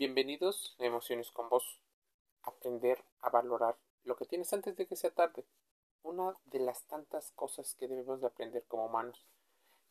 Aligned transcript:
Bienvenidos 0.00 0.74
a 0.78 0.86
Emociones 0.86 1.30
con 1.30 1.50
Vos. 1.50 1.78
Aprender 2.44 3.04
a 3.20 3.28
valorar 3.28 3.76
lo 4.04 4.16
que 4.16 4.24
tienes 4.24 4.50
antes 4.54 4.74
de 4.74 4.86
que 4.86 4.96
sea 4.96 5.10
tarde. 5.10 5.44
Una 6.02 6.34
de 6.46 6.58
las 6.58 6.84
tantas 6.84 7.32
cosas 7.32 7.74
que 7.74 7.86
debemos 7.86 8.22
de 8.22 8.28
aprender 8.28 8.64
como 8.66 8.86
humanos. 8.86 9.26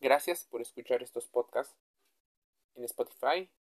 Gracias 0.02 0.46
por 0.46 0.62
escuchar 0.62 1.04
estos 1.04 1.28
podcasts 1.28 1.76
en 2.74 2.86
Spotify, 2.86 3.52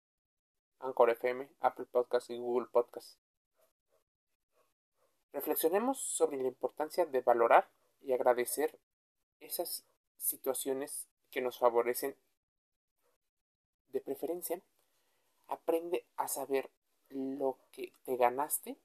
Anchor 0.80 1.10
FM, 1.10 1.50
Apple 1.60 1.84
Podcasts 1.84 2.30
y 2.30 2.38
Google 2.38 2.68
Podcasts. 2.72 3.18
Reflexionemos 5.34 6.00
sobre 6.00 6.38
la 6.38 6.48
importancia 6.48 7.04
de 7.04 7.20
valorar 7.20 7.68
y 8.00 8.14
agradecer 8.14 8.78
esas 9.40 9.84
situaciones 10.16 11.08
que 11.30 11.42
nos 11.42 11.58
favorecen 11.58 12.16
de 13.92 14.00
preferencia 14.00 14.62
aprende 15.48 16.04
a 16.16 16.28
saber 16.28 16.70
lo 17.08 17.58
que 17.72 17.92
te 18.04 18.16
ganaste 18.16 18.76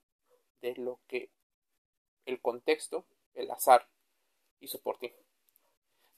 de 0.60 0.74
lo 0.76 0.98
que 1.06 1.30
el 2.26 2.40
contexto, 2.40 3.04
el 3.34 3.50
azar 3.50 3.86
hizo 4.60 4.80
por 4.80 4.98
ti. 4.98 5.12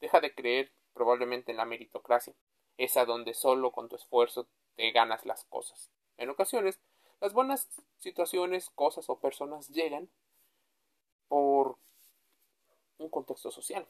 Deja 0.00 0.20
de 0.20 0.34
creer 0.34 0.72
probablemente 0.94 1.50
en 1.50 1.58
la 1.58 1.64
meritocracia, 1.64 2.34
esa 2.78 3.04
donde 3.04 3.34
solo 3.34 3.72
con 3.72 3.88
tu 3.88 3.96
esfuerzo 3.96 4.46
te 4.76 4.90
ganas 4.92 5.26
las 5.26 5.44
cosas. 5.44 5.90
En 6.16 6.30
ocasiones, 6.30 6.78
las 7.20 7.32
buenas 7.32 7.68
situaciones, 7.98 8.70
cosas 8.70 9.08
o 9.10 9.18
personas 9.18 9.68
llegan 9.68 10.08
por 11.28 11.76
un 12.98 13.08
contexto 13.08 13.50
social. 13.50 13.86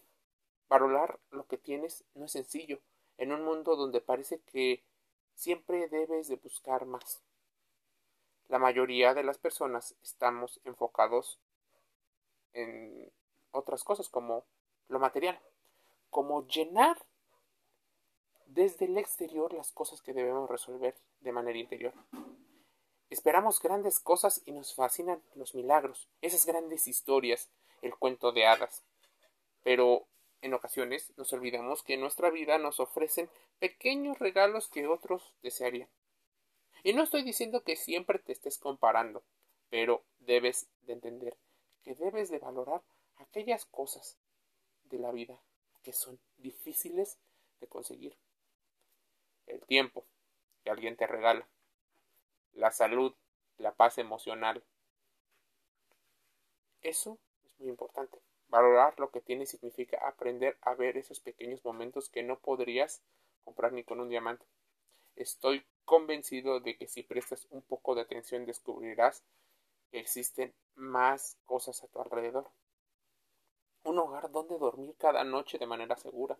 Valorar 0.68 1.18
lo 1.30 1.46
que 1.46 1.58
tienes 1.58 2.04
no 2.14 2.24
es 2.24 2.32
sencillo, 2.32 2.80
en 3.18 3.32
un 3.32 3.44
mundo 3.44 3.76
donde 3.76 4.00
parece 4.00 4.40
que 4.40 4.82
siempre 5.36 5.86
debes 5.88 6.28
de 6.28 6.36
buscar 6.36 6.86
más. 6.86 7.22
La 8.48 8.58
mayoría 8.58 9.14
de 9.14 9.22
las 9.22 9.38
personas 9.38 9.94
estamos 10.02 10.60
enfocados 10.64 11.38
en 12.52 13.12
otras 13.52 13.84
cosas 13.84 14.08
como 14.08 14.44
lo 14.88 14.98
material, 14.98 15.38
como 16.10 16.46
llenar 16.46 16.96
desde 18.46 18.86
el 18.86 18.96
exterior 18.96 19.52
las 19.52 19.72
cosas 19.72 20.00
que 20.00 20.14
debemos 20.14 20.48
resolver 20.48 20.96
de 21.20 21.32
manera 21.32 21.58
interior. 21.58 21.92
Esperamos 23.10 23.60
grandes 23.60 24.00
cosas 24.00 24.42
y 24.46 24.52
nos 24.52 24.74
fascinan 24.74 25.22
los 25.34 25.54
milagros, 25.54 26.08
esas 26.22 26.46
grandes 26.46 26.88
historias, 26.88 27.50
el 27.82 27.94
cuento 27.94 28.32
de 28.32 28.46
hadas. 28.46 28.82
Pero 29.62 30.06
en 30.46 30.54
ocasiones 30.54 31.12
nos 31.16 31.32
olvidamos 31.32 31.82
que 31.82 31.94
en 31.94 32.00
nuestra 32.00 32.30
vida 32.30 32.58
nos 32.58 32.80
ofrecen 32.80 33.28
pequeños 33.58 34.18
regalos 34.18 34.68
que 34.68 34.86
otros 34.86 35.34
desearían. 35.42 35.88
Y 36.82 36.94
no 36.94 37.02
estoy 37.02 37.22
diciendo 37.22 37.64
que 37.64 37.76
siempre 37.76 38.20
te 38.20 38.32
estés 38.32 38.58
comparando, 38.58 39.24
pero 39.70 40.04
debes 40.20 40.68
de 40.82 40.92
entender 40.94 41.36
que 41.82 41.94
debes 41.94 42.30
de 42.30 42.38
valorar 42.38 42.82
aquellas 43.16 43.66
cosas 43.66 44.18
de 44.84 44.98
la 44.98 45.10
vida 45.10 45.40
que 45.82 45.92
son 45.92 46.18
difíciles 46.36 47.18
de 47.60 47.66
conseguir. 47.66 48.16
El 49.46 49.60
tiempo 49.66 50.04
que 50.62 50.70
alguien 50.70 50.96
te 50.96 51.06
regala, 51.06 51.48
la 52.52 52.70
salud, 52.70 53.14
la 53.58 53.74
paz 53.74 53.98
emocional. 53.98 54.62
Eso 56.82 57.18
es 57.44 57.58
muy 57.58 57.68
importante. 57.68 58.25
Valorar 58.48 58.98
lo 58.98 59.10
que 59.10 59.20
tienes 59.20 59.50
significa 59.50 59.98
aprender 60.06 60.56
a 60.62 60.74
ver 60.74 60.96
esos 60.96 61.20
pequeños 61.20 61.64
momentos 61.64 62.08
que 62.08 62.22
no 62.22 62.38
podrías 62.38 63.02
comprar 63.44 63.72
ni 63.72 63.82
con 63.82 64.00
un 64.00 64.08
diamante. 64.08 64.46
Estoy 65.16 65.64
convencido 65.84 66.60
de 66.60 66.76
que 66.76 66.86
si 66.86 67.02
prestas 67.02 67.46
un 67.50 67.62
poco 67.62 67.94
de 67.94 68.02
atención 68.02 68.46
descubrirás 68.46 69.24
que 69.90 69.98
existen 69.98 70.54
más 70.74 71.38
cosas 71.44 71.82
a 71.82 71.88
tu 71.88 72.00
alrededor. 72.00 72.50
Un 73.84 73.98
hogar 73.98 74.30
donde 74.30 74.58
dormir 74.58 74.94
cada 74.98 75.24
noche 75.24 75.58
de 75.58 75.66
manera 75.66 75.96
segura. 75.96 76.36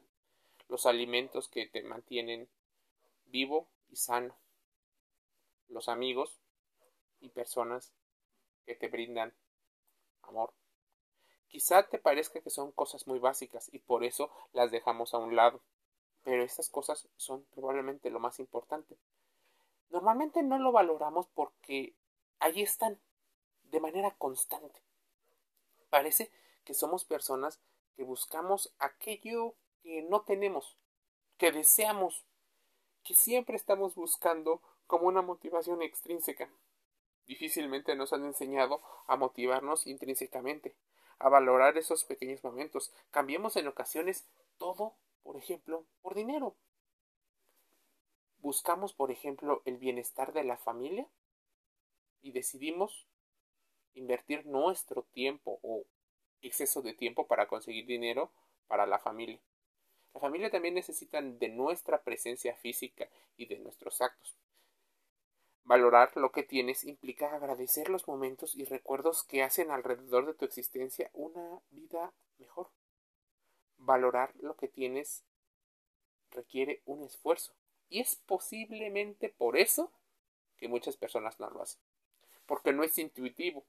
Los 0.68 0.86
alimentos 0.86 1.48
que 1.48 1.66
te 1.66 1.82
mantienen 1.82 2.48
vivo 3.26 3.68
y 3.88 3.96
sano. 3.96 4.36
Los 5.68 5.88
amigos 5.88 6.40
y 7.20 7.28
personas 7.30 7.92
que 8.66 8.74
te 8.74 8.88
brindan 8.88 9.32
amor. 10.22 10.52
Quizá 11.56 11.84
te 11.84 11.98
parezca 11.98 12.42
que 12.42 12.50
son 12.50 12.70
cosas 12.70 13.06
muy 13.06 13.18
básicas 13.18 13.72
y 13.72 13.78
por 13.78 14.04
eso 14.04 14.30
las 14.52 14.70
dejamos 14.70 15.14
a 15.14 15.18
un 15.18 15.34
lado. 15.34 15.62
Pero 16.22 16.42
estas 16.42 16.68
cosas 16.68 17.08
son 17.16 17.46
probablemente 17.54 18.10
lo 18.10 18.20
más 18.20 18.40
importante. 18.40 18.98
Normalmente 19.88 20.42
no 20.42 20.58
lo 20.58 20.70
valoramos 20.70 21.28
porque 21.28 21.94
allí 22.40 22.60
están 22.60 23.00
de 23.70 23.80
manera 23.80 24.14
constante. 24.18 24.82
Parece 25.88 26.30
que 26.62 26.74
somos 26.74 27.06
personas 27.06 27.58
que 27.94 28.04
buscamos 28.04 28.74
aquello 28.78 29.54
que 29.82 30.02
no 30.02 30.20
tenemos, 30.20 30.76
que 31.38 31.52
deseamos, 31.52 32.26
que 33.02 33.14
siempre 33.14 33.56
estamos 33.56 33.94
buscando 33.94 34.60
como 34.86 35.06
una 35.06 35.22
motivación 35.22 35.80
extrínseca. 35.80 36.50
Difícilmente 37.26 37.94
nos 37.94 38.12
han 38.12 38.26
enseñado 38.26 38.82
a 39.06 39.16
motivarnos 39.16 39.86
intrínsecamente, 39.86 40.76
a 41.18 41.28
valorar 41.28 41.76
esos 41.78 42.04
pequeños 42.04 42.42
momentos. 42.44 42.92
Cambiemos 43.10 43.56
en 43.56 43.68
ocasiones 43.68 44.26
todo, 44.58 44.94
por 45.22 45.36
ejemplo, 45.36 45.86
por 46.02 46.14
dinero. 46.14 46.56
Buscamos, 48.38 48.92
por 48.92 49.10
ejemplo, 49.10 49.62
el 49.64 49.78
bienestar 49.78 50.32
de 50.32 50.44
la 50.44 50.56
familia 50.56 51.06
y 52.22 52.32
decidimos 52.32 53.06
invertir 53.94 54.46
nuestro 54.46 55.02
tiempo 55.04 55.58
o 55.62 55.84
exceso 56.42 56.82
de 56.82 56.92
tiempo 56.92 57.26
para 57.26 57.48
conseguir 57.48 57.86
dinero 57.86 58.30
para 58.68 58.86
la 58.86 58.98
familia. 58.98 59.40
La 60.14 60.20
familia 60.20 60.50
también 60.50 60.74
necesita 60.74 61.20
de 61.20 61.48
nuestra 61.48 62.02
presencia 62.02 62.54
física 62.56 63.08
y 63.36 63.46
de 63.46 63.58
nuestros 63.58 64.00
actos. 64.00 64.36
Valorar 65.66 66.16
lo 66.16 66.30
que 66.30 66.44
tienes 66.44 66.84
implica 66.84 67.34
agradecer 67.34 67.88
los 67.88 68.06
momentos 68.06 68.54
y 68.54 68.64
recuerdos 68.64 69.24
que 69.24 69.42
hacen 69.42 69.72
alrededor 69.72 70.24
de 70.24 70.34
tu 70.34 70.44
existencia 70.44 71.10
una 71.12 71.60
vida 71.72 72.12
mejor. 72.38 72.68
Valorar 73.76 74.32
lo 74.36 74.54
que 74.54 74.68
tienes 74.68 75.24
requiere 76.30 76.82
un 76.86 77.02
esfuerzo 77.02 77.52
y 77.88 77.98
es 77.98 78.14
posiblemente 78.14 79.28
por 79.28 79.56
eso 79.56 79.90
que 80.56 80.68
muchas 80.68 80.96
personas 80.96 81.40
no 81.40 81.50
lo 81.50 81.62
hacen. 81.62 81.80
Porque 82.46 82.72
no 82.72 82.84
es 82.84 82.96
intuitivo. 82.98 83.64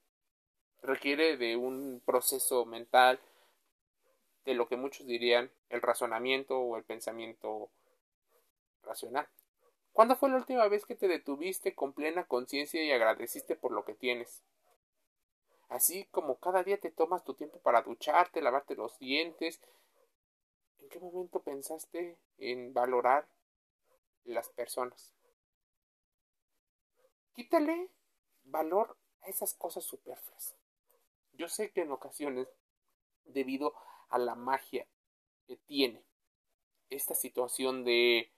Requiere 0.84 1.36
de 1.36 1.56
un 1.56 2.00
proceso 2.06 2.64
mental, 2.66 3.20
de 4.46 4.54
lo 4.54 4.68
que 4.68 4.78
muchos 4.78 5.08
dirían 5.08 5.50
el 5.70 5.82
razonamiento 5.82 6.60
o 6.60 6.78
el 6.78 6.84
pensamiento 6.84 7.72
racional. 8.84 9.28
¿Cuándo 9.98 10.16
fue 10.16 10.30
la 10.30 10.36
última 10.36 10.68
vez 10.68 10.86
que 10.86 10.94
te 10.94 11.08
detuviste 11.08 11.74
con 11.74 11.92
plena 11.92 12.28
conciencia 12.28 12.84
y 12.84 12.92
agradeciste 12.92 13.56
por 13.56 13.72
lo 13.72 13.84
que 13.84 13.96
tienes? 13.96 14.44
Así 15.70 16.06
como 16.12 16.38
cada 16.38 16.62
día 16.62 16.80
te 16.80 16.92
tomas 16.92 17.24
tu 17.24 17.34
tiempo 17.34 17.58
para 17.62 17.82
ducharte, 17.82 18.44
lavarte 18.44 18.76
los 18.76 19.00
dientes. 19.00 19.60
¿En 20.78 20.90
qué 20.90 21.00
momento 21.00 21.42
pensaste 21.42 22.16
en 22.38 22.76
valorar 22.76 23.28
las 24.24 24.50
personas? 24.50 25.16
Quítale 27.34 27.90
valor 28.44 28.96
a 29.24 29.30
esas 29.30 29.56
cosas 29.56 29.84
superfluas. 29.84 30.56
Yo 31.34 31.50
sé 31.50 31.72
que 31.72 31.82
en 31.82 31.92
ocasiones, 31.92 32.48
debido 33.26 33.74
a 34.10 34.20
la 34.20 34.36
magia 34.36 34.86
que 35.48 35.58
tiene 35.58 36.04
esta 36.92 37.16
situación 37.16 37.84
de 37.84 38.32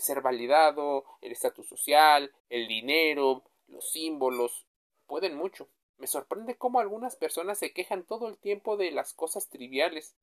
ser 0.00 0.20
validado, 0.20 1.04
el 1.20 1.32
estatus 1.32 1.66
social, 1.66 2.32
el 2.48 2.68
dinero, 2.68 3.42
los 3.66 3.90
símbolos, 3.90 4.66
pueden 5.06 5.36
mucho. 5.36 5.68
Me 5.96 6.06
sorprende 6.06 6.56
cómo 6.56 6.78
algunas 6.78 7.16
personas 7.16 7.58
se 7.58 7.72
quejan 7.72 8.04
todo 8.04 8.28
el 8.28 8.38
tiempo 8.38 8.76
de 8.76 8.92
las 8.92 9.14
cosas 9.14 9.48
triviales, 9.48 10.14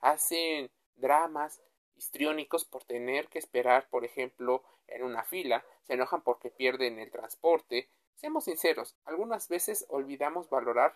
hacen 0.00 0.70
dramas 0.96 1.62
histriónicos 1.96 2.64
por 2.64 2.84
tener 2.84 3.28
que 3.28 3.38
esperar, 3.38 3.88
por 3.88 4.04
ejemplo, 4.04 4.62
en 4.88 5.04
una 5.04 5.24
fila, 5.24 5.64
se 5.84 5.94
enojan 5.94 6.22
porque 6.22 6.50
pierden 6.50 6.98
el 6.98 7.10
transporte. 7.10 7.88
Seamos 8.16 8.44
sinceros, 8.44 8.96
algunas 9.04 9.48
veces 9.48 9.86
olvidamos 9.88 10.50
valorar 10.50 10.94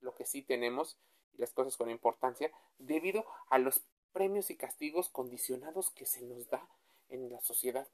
lo 0.00 0.14
que 0.14 0.24
sí 0.24 0.42
tenemos 0.42 0.96
y 1.34 1.38
las 1.38 1.52
cosas 1.52 1.76
con 1.76 1.90
importancia 1.90 2.50
debido 2.78 3.26
a 3.48 3.58
los 3.58 3.84
premios 4.12 4.50
y 4.50 4.56
castigos 4.56 5.08
condicionados 5.08 5.90
que 5.90 6.06
se 6.06 6.22
nos 6.22 6.48
da 6.48 6.66
en 7.08 7.30
la 7.30 7.40
sociedad. 7.40 7.86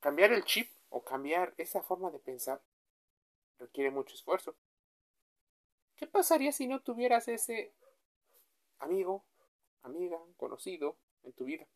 Cambiar 0.00 0.32
el 0.32 0.44
chip 0.44 0.70
o 0.90 1.02
cambiar 1.02 1.54
esa 1.56 1.82
forma 1.82 2.10
de 2.10 2.18
pensar 2.18 2.62
requiere 3.58 3.90
mucho 3.90 4.14
esfuerzo. 4.14 4.56
¿Qué 5.96 6.06
pasaría 6.06 6.52
si 6.52 6.66
no 6.66 6.80
tuvieras 6.80 7.28
ese 7.28 7.72
amigo, 8.78 9.24
amiga, 9.82 10.18
conocido 10.36 10.96
en 11.22 11.32
tu 11.32 11.44
vida? 11.44 11.66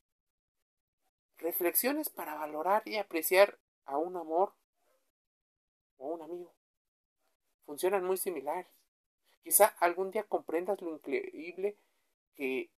Reflexiones 1.38 2.10
para 2.10 2.34
valorar 2.34 2.82
y 2.84 2.96
apreciar 2.96 3.58
a 3.84 3.96
un 3.96 4.16
amor 4.16 4.54
o 5.98 6.08
un 6.08 6.22
amigo. 6.22 6.52
Funcionan 7.64 8.04
muy 8.04 8.16
similares. 8.16 8.66
Quizá 9.42 9.66
algún 9.78 10.10
día 10.10 10.24
comprendas 10.24 10.82
lo 10.82 10.94
increíble 10.94 11.78
que 12.34 12.70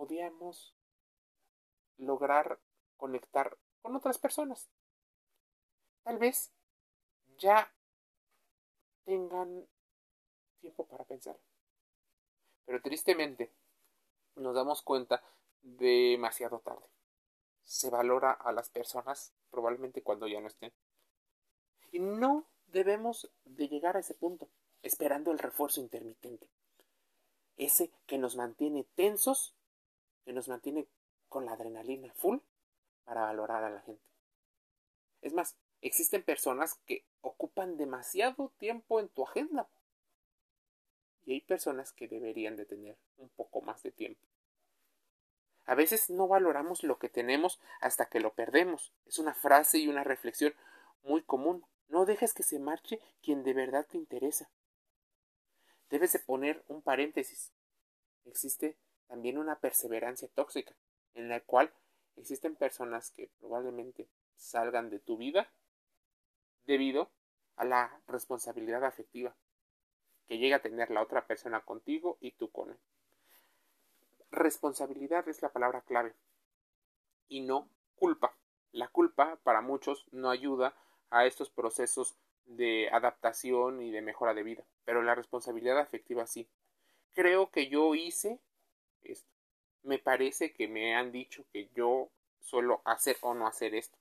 podíamos 0.00 0.74
lograr 1.98 2.58
conectar 2.96 3.58
con 3.82 3.94
otras 3.96 4.16
personas. 4.16 4.70
Tal 6.04 6.16
vez 6.16 6.54
ya 7.36 7.70
tengan 9.04 9.68
tiempo 10.62 10.86
para 10.86 11.04
pensar. 11.04 11.38
Pero 12.64 12.80
tristemente 12.80 13.52
nos 14.36 14.54
damos 14.54 14.80
cuenta 14.80 15.22
demasiado 15.60 16.60
tarde. 16.60 16.88
Se 17.62 17.90
valora 17.90 18.30
a 18.32 18.52
las 18.52 18.70
personas 18.70 19.34
probablemente 19.50 20.02
cuando 20.02 20.26
ya 20.26 20.40
no 20.40 20.46
estén. 20.46 20.72
Y 21.92 21.98
no 21.98 22.46
debemos 22.68 23.30
de 23.44 23.68
llegar 23.68 23.98
a 23.98 24.00
ese 24.00 24.14
punto, 24.14 24.48
esperando 24.82 25.30
el 25.30 25.38
refuerzo 25.38 25.82
intermitente. 25.82 26.48
Ese 27.58 27.90
que 28.06 28.16
nos 28.16 28.36
mantiene 28.36 28.84
tensos, 28.94 29.54
que 30.24 30.32
nos 30.32 30.48
mantiene 30.48 30.86
con 31.28 31.46
la 31.46 31.52
adrenalina 31.52 32.12
full 32.14 32.38
para 33.04 33.22
valorar 33.22 33.64
a 33.64 33.70
la 33.70 33.80
gente. 33.80 34.02
Es 35.22 35.32
más, 35.32 35.56
existen 35.80 36.22
personas 36.22 36.74
que 36.86 37.04
ocupan 37.20 37.76
demasiado 37.76 38.52
tiempo 38.58 39.00
en 39.00 39.08
tu 39.08 39.24
agenda. 39.24 39.68
Y 41.24 41.34
hay 41.34 41.40
personas 41.40 41.92
que 41.92 42.08
deberían 42.08 42.56
de 42.56 42.64
tener 42.66 42.96
un 43.18 43.28
poco 43.30 43.60
más 43.60 43.82
de 43.82 43.92
tiempo. 43.92 44.26
A 45.66 45.74
veces 45.74 46.10
no 46.10 46.26
valoramos 46.26 46.82
lo 46.82 46.98
que 46.98 47.08
tenemos 47.08 47.60
hasta 47.80 48.06
que 48.06 48.20
lo 48.20 48.34
perdemos. 48.34 48.92
Es 49.06 49.18
una 49.18 49.34
frase 49.34 49.78
y 49.78 49.88
una 49.88 50.02
reflexión 50.02 50.54
muy 51.02 51.22
común. 51.22 51.64
No 51.88 52.06
dejes 52.06 52.34
que 52.34 52.42
se 52.42 52.58
marche 52.58 53.00
quien 53.22 53.44
de 53.44 53.52
verdad 53.52 53.86
te 53.88 53.96
interesa. 53.96 54.50
Debes 55.90 56.12
de 56.12 56.18
poner 56.18 56.64
un 56.68 56.82
paréntesis. 56.82 57.52
Existe 58.24 58.76
también 59.10 59.38
una 59.38 59.58
perseverancia 59.58 60.28
tóxica, 60.28 60.72
en 61.14 61.28
la 61.28 61.40
cual 61.40 61.72
existen 62.16 62.54
personas 62.54 63.10
que 63.10 63.28
probablemente 63.40 64.08
salgan 64.36 64.88
de 64.88 65.00
tu 65.00 65.16
vida 65.16 65.52
debido 66.64 67.10
a 67.56 67.64
la 67.64 68.00
responsabilidad 68.06 68.84
afectiva 68.84 69.34
que 70.28 70.38
llega 70.38 70.58
a 70.58 70.62
tener 70.62 70.92
la 70.92 71.02
otra 71.02 71.26
persona 71.26 71.60
contigo 71.62 72.18
y 72.20 72.30
tú 72.30 72.52
con 72.52 72.70
él. 72.70 72.78
Responsabilidad 74.30 75.28
es 75.28 75.42
la 75.42 75.52
palabra 75.52 75.80
clave 75.80 76.14
y 77.26 77.40
no 77.40 77.68
culpa. 77.96 78.36
La 78.70 78.86
culpa 78.86 79.40
para 79.42 79.60
muchos 79.60 80.06
no 80.12 80.30
ayuda 80.30 80.76
a 81.10 81.26
estos 81.26 81.50
procesos 81.50 82.16
de 82.44 82.88
adaptación 82.92 83.82
y 83.82 83.90
de 83.90 84.02
mejora 84.02 84.34
de 84.34 84.44
vida, 84.44 84.64
pero 84.84 85.02
la 85.02 85.16
responsabilidad 85.16 85.80
afectiva 85.80 86.28
sí. 86.28 86.48
Creo 87.12 87.50
que 87.50 87.68
yo 87.68 87.96
hice 87.96 88.38
esto. 89.02 89.28
Me 89.82 89.98
parece 89.98 90.52
que 90.52 90.68
me 90.68 90.94
han 90.94 91.12
dicho 91.12 91.44
que 91.52 91.68
yo 91.74 92.10
suelo 92.40 92.82
hacer 92.84 93.16
o 93.20 93.34
no 93.34 93.46
hacer 93.46 93.74
esto. 93.74 93.98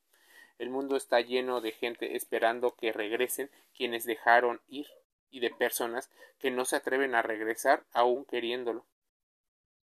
El 0.57 0.69
mundo 0.69 0.97
está 0.97 1.21
lleno 1.21 1.61
de 1.61 1.71
gente 1.71 2.17
esperando 2.17 2.75
que 2.75 2.91
regresen 2.91 3.49
quienes 3.73 4.05
dejaron 4.05 4.61
ir 4.67 4.87
y 5.31 5.39
de 5.39 5.51
personas 5.51 6.09
que 6.37 6.51
no 6.51 6.65
se 6.65 6.75
atreven 6.75 7.15
a 7.15 7.21
regresar 7.21 7.85
aún 7.93 8.25
queriéndolo. 8.25 8.85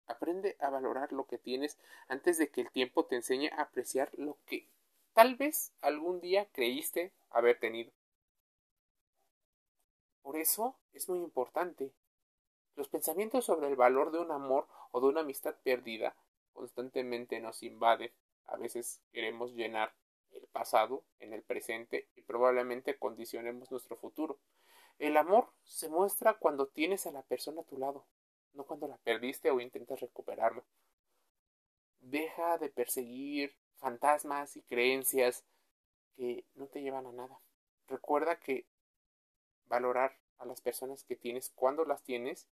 Aprende 0.06 0.56
a 0.60 0.70
valorar 0.70 1.12
lo 1.12 1.26
que 1.26 1.38
tienes 1.38 1.78
antes 2.08 2.38
de 2.38 2.48
que 2.48 2.60
el 2.60 2.70
tiempo 2.70 3.04
te 3.04 3.16
enseñe 3.16 3.50
a 3.52 3.62
apreciar 3.62 4.10
lo 4.14 4.36
que 4.46 4.66
tal 5.12 5.36
vez 5.36 5.72
algún 5.80 6.20
día 6.20 6.46
creíste 6.52 7.12
haber 7.30 7.58
tenido. 7.58 7.92
Por 10.22 10.36
eso 10.36 10.76
es 10.92 11.08
muy 11.08 11.18
importante. 11.18 11.92
Los 12.76 12.88
pensamientos 12.88 13.44
sobre 13.44 13.68
el 13.68 13.76
valor 13.76 14.10
de 14.10 14.18
un 14.18 14.32
amor 14.32 14.66
o 14.94 15.00
de 15.00 15.08
una 15.08 15.22
amistad 15.22 15.56
perdida 15.64 16.14
constantemente 16.52 17.40
nos 17.40 17.64
invaden. 17.64 18.12
A 18.46 18.56
veces 18.56 19.02
queremos 19.10 19.52
llenar 19.52 19.92
el 20.30 20.46
pasado 20.46 21.02
en 21.18 21.32
el 21.32 21.42
presente 21.42 22.08
y 22.14 22.22
probablemente 22.22 22.96
condicionemos 22.96 23.72
nuestro 23.72 23.96
futuro. 23.96 24.38
El 25.00 25.16
amor 25.16 25.52
se 25.64 25.88
muestra 25.88 26.34
cuando 26.34 26.68
tienes 26.68 27.08
a 27.08 27.10
la 27.10 27.22
persona 27.22 27.62
a 27.62 27.64
tu 27.64 27.76
lado, 27.76 28.06
no 28.52 28.66
cuando 28.66 28.86
la 28.86 28.96
perdiste 28.98 29.50
o 29.50 29.58
intentas 29.58 29.98
recuperarla. 29.98 30.62
Deja 31.98 32.56
de 32.58 32.68
perseguir 32.68 33.56
fantasmas 33.74 34.56
y 34.56 34.62
creencias 34.62 35.44
que 36.14 36.44
no 36.54 36.68
te 36.68 36.82
llevan 36.82 37.08
a 37.08 37.12
nada. 37.12 37.40
Recuerda 37.88 38.38
que 38.38 38.68
valorar 39.66 40.16
a 40.38 40.46
las 40.46 40.60
personas 40.60 41.02
que 41.02 41.16
tienes 41.16 41.50
cuando 41.56 41.84
las 41.84 42.04
tienes 42.04 42.48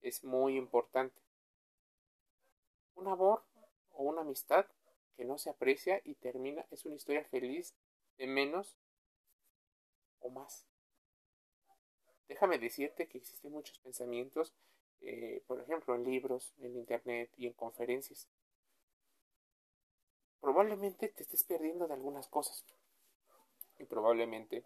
es 0.00 0.24
muy 0.24 0.56
importante. 0.56 1.27
Un 2.98 3.06
amor 3.06 3.44
o 3.92 4.02
una 4.02 4.22
amistad 4.22 4.66
que 5.16 5.24
no 5.24 5.38
se 5.38 5.50
aprecia 5.50 6.00
y 6.04 6.16
termina 6.16 6.66
es 6.72 6.84
una 6.84 6.96
historia 6.96 7.24
feliz 7.24 7.76
de 8.16 8.26
menos 8.26 8.76
o 10.18 10.30
más. 10.30 10.66
Déjame 12.26 12.58
decirte 12.58 13.06
que 13.06 13.18
existen 13.18 13.52
muchos 13.52 13.78
pensamientos, 13.78 14.52
eh, 15.00 15.44
por 15.46 15.60
ejemplo, 15.60 15.94
en 15.94 16.02
libros, 16.02 16.52
en 16.58 16.76
internet 16.76 17.30
y 17.36 17.46
en 17.46 17.52
conferencias. 17.52 18.28
Probablemente 20.40 21.08
te 21.08 21.22
estés 21.22 21.44
perdiendo 21.44 21.86
de 21.86 21.94
algunas 21.94 22.26
cosas 22.26 22.64
y 23.78 23.84
probablemente 23.84 24.64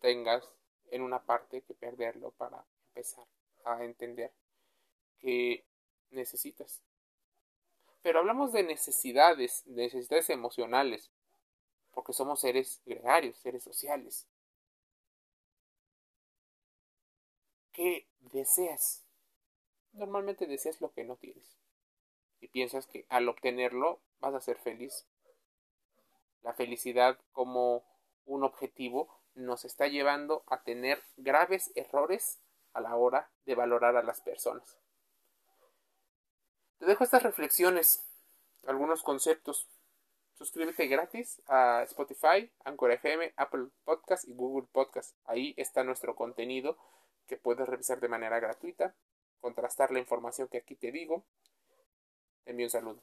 tengas 0.00 0.52
en 0.90 1.02
una 1.02 1.24
parte 1.24 1.62
que 1.62 1.74
perderlo 1.74 2.32
para 2.32 2.66
empezar 2.88 3.26
a 3.64 3.84
entender 3.84 4.32
que 5.20 5.64
necesitas. 6.10 6.82
Pero 8.02 8.20
hablamos 8.20 8.52
de 8.52 8.62
necesidades, 8.62 9.62
de 9.66 9.82
necesidades 9.84 10.30
emocionales, 10.30 11.10
porque 11.92 12.12
somos 12.12 12.40
seres 12.40 12.80
gregarios, 12.86 13.36
seres 13.38 13.62
sociales. 13.62 14.26
¿Qué 17.72 18.06
deseas? 18.20 19.04
Normalmente 19.92 20.46
deseas 20.46 20.80
lo 20.80 20.92
que 20.92 21.04
no 21.04 21.16
tienes. 21.16 21.58
Y 22.40 22.48
piensas 22.48 22.86
que 22.86 23.06
al 23.08 23.28
obtenerlo 23.28 24.00
vas 24.18 24.34
a 24.34 24.40
ser 24.40 24.58
feliz. 24.58 25.06
La 26.42 26.54
felicidad 26.54 27.18
como 27.32 27.84
un 28.24 28.44
objetivo 28.44 29.20
nos 29.34 29.64
está 29.64 29.88
llevando 29.88 30.42
a 30.46 30.62
tener 30.62 31.02
graves 31.16 31.70
errores 31.74 32.40
a 32.72 32.80
la 32.80 32.96
hora 32.96 33.30
de 33.44 33.54
valorar 33.54 33.96
a 33.96 34.02
las 34.02 34.20
personas. 34.20 34.78
Te 36.80 36.86
dejo 36.86 37.04
estas 37.04 37.22
reflexiones, 37.22 38.02
algunos 38.66 39.02
conceptos. 39.02 39.68
Suscríbete 40.32 40.86
gratis 40.86 41.42
a 41.46 41.82
Spotify, 41.82 42.50
Anchor 42.64 42.92
FM, 42.92 43.34
Apple 43.36 43.66
Podcast 43.84 44.26
y 44.26 44.32
Google 44.32 44.66
Podcast. 44.72 45.14
Ahí 45.26 45.52
está 45.58 45.84
nuestro 45.84 46.16
contenido 46.16 46.78
que 47.26 47.36
puedes 47.36 47.68
revisar 47.68 48.00
de 48.00 48.08
manera 48.08 48.40
gratuita, 48.40 48.94
contrastar 49.42 49.90
la 49.90 49.98
información 49.98 50.48
que 50.48 50.56
aquí 50.56 50.74
te 50.74 50.90
digo. 50.90 51.26
Envío 52.46 52.64
un 52.64 52.70
saludo. 52.70 53.02